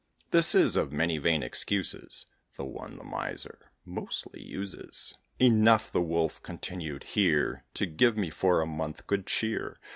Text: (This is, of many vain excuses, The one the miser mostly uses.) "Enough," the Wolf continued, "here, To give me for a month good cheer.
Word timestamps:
(This 0.31 0.55
is, 0.55 0.77
of 0.77 0.91
many 0.91 1.19
vain 1.19 1.43
excuses, 1.43 2.25
The 2.57 2.65
one 2.65 2.97
the 2.97 3.03
miser 3.03 3.71
mostly 3.85 4.41
uses.) 4.41 5.13
"Enough," 5.39 5.91
the 5.91 6.01
Wolf 6.01 6.41
continued, 6.41 7.03
"here, 7.03 7.65
To 7.75 7.85
give 7.85 8.17
me 8.17 8.31
for 8.31 8.61
a 8.61 8.65
month 8.65 9.05
good 9.05 9.27
cheer. 9.27 9.79